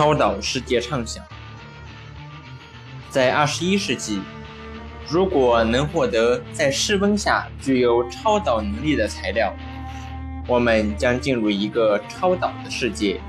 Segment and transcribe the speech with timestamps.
[0.00, 1.22] 超导世界畅想。
[3.10, 4.22] 在二十一世纪，
[5.06, 9.54] 如果能获得在室温下具有超导能力的材料，
[10.48, 13.20] 我们将进入一个超导的世界，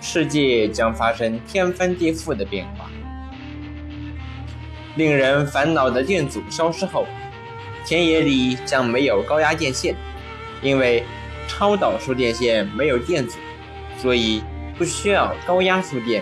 [0.00, 2.90] 世界将发生天翻地覆的变化。
[4.96, 7.06] 令人烦恼的电阻消失后，
[7.86, 9.94] 田野里将没有高压电线，
[10.62, 11.04] 因为
[11.46, 13.38] 超导输电线没有电阻，
[13.98, 14.42] 所以。
[14.82, 16.20] 不需要高压输电，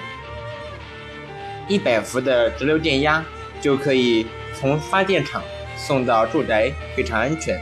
[1.67, 3.25] 一百伏的直流电压
[3.59, 5.43] 就可以从发电厂
[5.79, 7.59] 送到住宅，非常安全。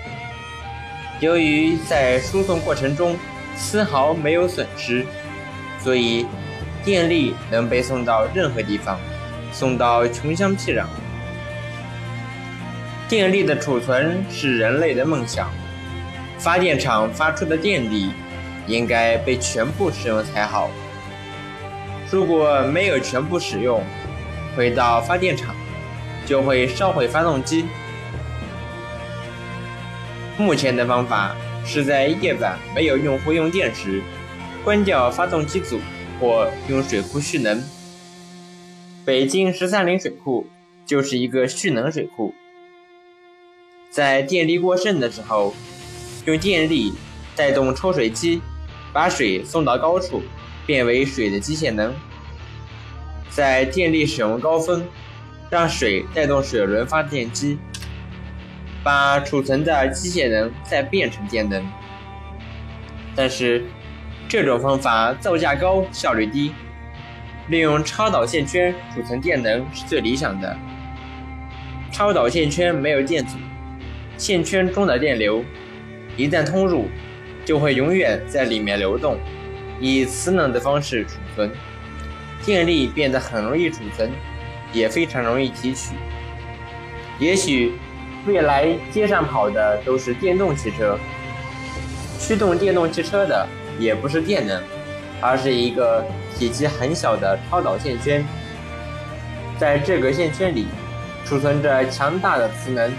[1.21, 3.17] 由于在输送过程中
[3.55, 5.07] 丝毫没有损失，
[5.79, 6.27] 所以
[6.85, 8.99] 电力能被送到任何地方，
[9.53, 10.85] 送到穷乡僻壤。
[13.09, 15.49] 电力的储存是人类的梦想，
[16.39, 18.11] 发电厂发出的电力
[18.67, 20.69] 应该被全部使用才好。
[22.11, 23.83] 如果没有全部使用，
[24.57, 25.55] 回到发电厂
[26.25, 27.67] 就会烧毁发动机。
[30.39, 34.03] 目前的方法是在夜晚没有用户用电时，
[34.65, 35.79] 关掉发动机组
[36.19, 37.63] 或用水库蓄能。
[39.05, 40.47] 北京十三陵水库
[40.87, 42.35] 就是一个蓄能水库，
[43.91, 45.55] 在电力过剩的时候，
[46.25, 46.95] 用电力
[47.37, 48.41] 带动抽水机，
[48.95, 50.23] 把水送到高处。
[50.69, 51.95] 变为水的机械能，
[53.31, 54.85] 在电力使用高峰，
[55.49, 57.57] 让水带动水轮发电机，
[58.85, 61.67] 把储存的机械能再变成电能。
[63.17, 63.65] 但是，
[64.29, 66.53] 这种方法造价高，效率低。
[67.49, 70.55] 利用超导线圈储存电能是最理想的。
[71.91, 73.39] 超导线圈没有电阻，
[74.19, 75.43] 线圈中的电流
[76.15, 76.91] 一旦通入，
[77.47, 79.19] 就会永远在里面流动。
[79.81, 81.51] 以磁能的方式储存，
[82.45, 84.11] 电力变得很容易储存，
[84.73, 85.95] 也非常容易提取。
[87.19, 87.75] 也许
[88.27, 90.99] 未来街上跑的都是电动汽车，
[92.19, 93.47] 驱动电动汽车的
[93.79, 94.63] 也不是电能，
[95.21, 96.05] 而是一个
[96.37, 98.25] 体积很小的超导线圈。
[99.59, 100.67] 在这个线圈里，
[101.25, 102.93] 储存着强大的磁能，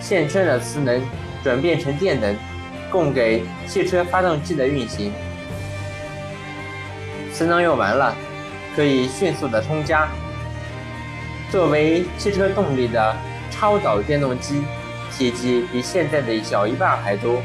[0.00, 1.00] 线圈的磁能
[1.44, 2.36] 转变成电能，
[2.90, 5.12] 供给汽车发动机的运行。
[7.32, 8.14] 磁能用完了，
[8.76, 10.08] 可以迅速的充加。
[11.50, 13.16] 作为汽车动力的
[13.50, 14.62] 超导电动机，
[15.10, 17.42] 体积比现在的小一半还多，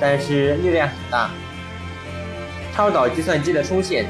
[0.00, 1.30] 但是力量很大。
[2.74, 4.06] 超导计算机的出现，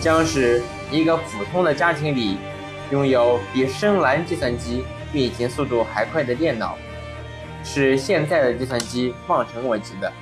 [0.00, 2.36] 将使一个普通的家庭里
[2.90, 6.76] 拥有比深蓝计算机运行速度还快的电脑，
[7.64, 10.12] 是现在的计算机望尘莫及的。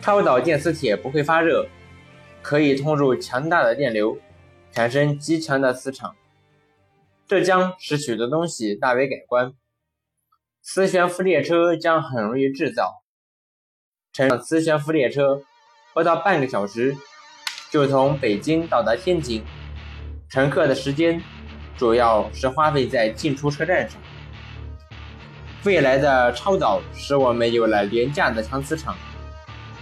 [0.00, 1.66] 超导电磁铁不会发热，
[2.40, 4.18] 可以通入强大的电流，
[4.72, 6.16] 产生极强的磁场。
[7.26, 9.52] 这将使许多东西大为改观。
[10.62, 13.02] 磁悬浮列车将很容易制造。
[14.12, 15.42] 乘磁悬浮列车，
[15.92, 16.96] 不到半个小时
[17.70, 19.44] 就从北京到达天津。
[20.30, 21.22] 乘客的时间
[21.76, 24.00] 主要是花费在进出车站上。
[25.64, 28.96] 未来的超导使我们有了廉价的强磁场。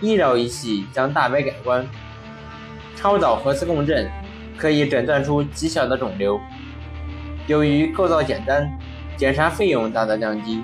[0.01, 1.87] 医疗仪器将大为改观，
[2.95, 4.11] 超导核磁共振
[4.57, 6.39] 可以诊断出极小的肿瘤。
[7.47, 8.71] 由于构造简单，
[9.17, 10.61] 检查费用大大降低，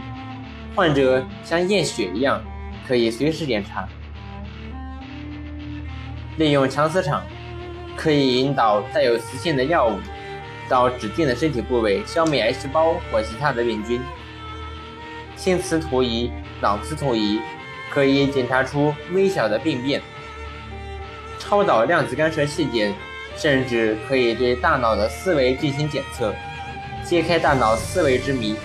[0.74, 2.42] 患者像验血一样
[2.86, 3.88] 可以随时检查。
[6.36, 7.22] 利用强磁场，
[7.96, 9.98] 可以引导带有磁性的药物
[10.68, 14.00] 到指定的身体部位，消灭癌细胞或其他的病菌。
[15.36, 17.40] 心磁图仪、脑磁图仪。
[17.92, 20.00] 可以检查出微小的病变，
[21.38, 22.94] 超导量子干涉器件
[23.36, 26.34] 甚至可以对大脑的思维进行检测，
[27.04, 28.56] 揭开大脑思维之谜。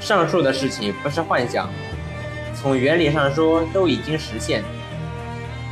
[0.00, 1.70] 上述的事情不是幻想，
[2.56, 4.64] 从原理上说都已经实现，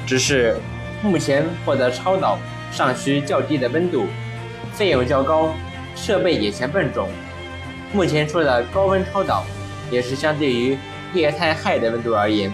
[0.07, 0.57] 只是
[1.03, 2.39] 目前获得超导
[2.71, 4.07] 尚需较低的温度，
[4.73, 5.53] 费用较高，
[5.97, 7.09] 设备也嫌笨重。
[7.93, 9.45] 目前说的高温超导，
[9.91, 10.79] 也是相对于。
[11.15, 12.53] 液态氦的温度而言，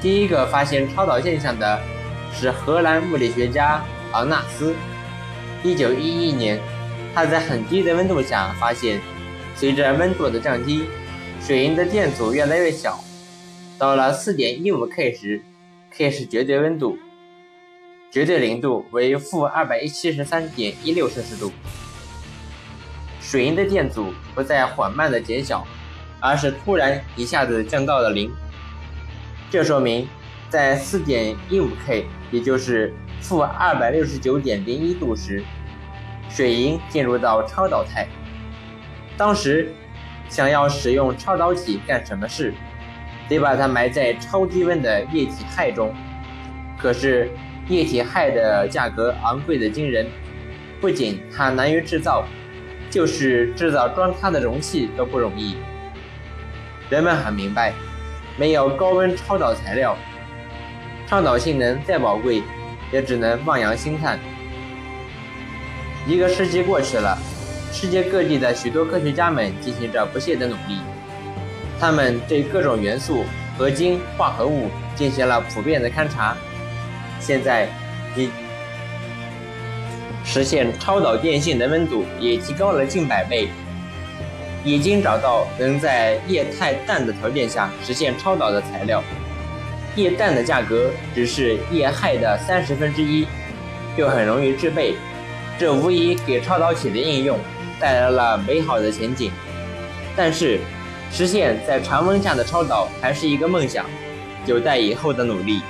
[0.00, 1.80] 第一个发现超导现象的
[2.32, 3.82] 是荷兰物理学家
[4.12, 4.74] 昂纳斯。
[5.64, 6.60] 1911年，
[7.14, 9.00] 他在很低的温度下发现，
[9.54, 10.84] 随着温度的降低，
[11.40, 13.00] 水银的电阻越来越小。
[13.78, 15.42] 到了 4.15K 时
[15.90, 16.98] ，K 是绝对温度，
[18.10, 21.50] 绝对零度为负273.16摄氏度，
[23.20, 25.66] 水银的电阻不再缓慢的减小。
[26.20, 28.32] 而是突然一下子降到了零，
[29.50, 30.08] 这说明，
[30.48, 35.42] 在四点一五 K，也就是负二百六十九点零一度时，
[36.28, 38.06] 水银进入到超导态。
[39.16, 39.72] 当时
[40.28, 42.52] 想要使用超导体干什么事，
[43.28, 45.94] 得把它埋在超低温的液体氦中。
[46.78, 47.30] 可是
[47.68, 50.06] 液体氦的价格昂贵的惊人，
[50.80, 52.24] 不仅它难于制造，
[52.90, 55.56] 就是制造装它的容器都不容易。
[56.88, 57.72] 人们很明白，
[58.36, 59.96] 没有高温超导材料，
[61.08, 62.42] 超导性能再宝贵，
[62.92, 64.18] 也只能望洋兴叹。
[66.06, 67.18] 一个世纪过去了，
[67.72, 70.78] 世界各地的许多科学家们进行着不懈的努力，
[71.80, 73.24] 他们对各种元素、
[73.58, 76.36] 合金、化合物进行了普遍的勘察。
[77.18, 77.68] 现在，
[78.14, 78.30] 已
[80.24, 83.48] 实现超导电性的温度也提高了近百倍。
[84.66, 89.00] 已经找到能在液态氮的条件下实现超导的材料。
[89.94, 93.24] 液氮的价格只是液氦的三十分之一，
[93.96, 94.96] 又很容易制备，
[95.56, 97.38] 这无疑给超导体的应用
[97.78, 99.30] 带来了美好的前景。
[100.16, 100.58] 但是，
[101.12, 103.86] 实现在常温下的超导还是一个梦想，
[104.46, 105.60] 有待以后的努力。